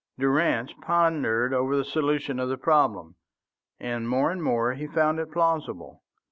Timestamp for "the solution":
1.77-2.39